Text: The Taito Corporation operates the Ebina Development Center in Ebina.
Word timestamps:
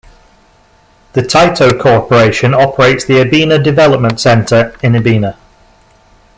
The 1.13 1.21
Taito 1.21 1.79
Corporation 1.79 2.55
operates 2.55 3.05
the 3.05 3.17
Ebina 3.23 3.63
Development 3.63 4.19
Center 4.19 4.73
in 4.81 4.93
Ebina. 4.93 5.35